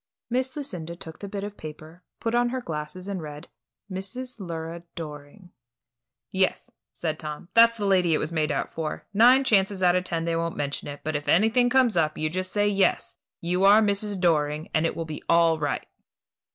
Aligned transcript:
Miss 0.31 0.55
Lucinda 0.55 0.95
took 0.95 1.19
the 1.19 1.27
bit 1.27 1.43
of 1.43 1.57
paper, 1.57 2.01
put 2.19 2.33
on 2.33 2.49
her 2.49 2.59
glasses, 2.59 3.07
and 3.07 3.21
read, 3.21 3.49
"Mrs. 3.87 4.39
Lura 4.39 4.81
Doring." 4.95 5.51
"Yes," 6.31 6.71
said 6.91 7.19
Tom; 7.19 7.49
"that's 7.53 7.77
the 7.77 7.85
lady 7.85 8.15
it 8.15 8.17
was 8.17 8.31
made 8.31 8.51
out 8.51 8.73
for. 8.73 9.05
Nine 9.13 9.43
chances 9.43 9.83
out 9.83 9.95
of 9.95 10.03
ten 10.03 10.25
they 10.25 10.35
won't 10.35 10.57
mention 10.57 10.87
it; 10.87 11.01
but 11.03 11.15
if 11.15 11.27
anything 11.27 11.69
comes 11.69 11.95
up, 11.95 12.17
you 12.17 12.31
just 12.31 12.51
say 12.51 12.67
yes, 12.67 13.17
you 13.41 13.63
are 13.63 13.79
Mrs. 13.79 14.19
Doring, 14.19 14.69
and 14.73 14.87
it 14.87 14.95
will 14.95 15.05
be 15.05 15.21
all 15.29 15.59
right." 15.59 15.85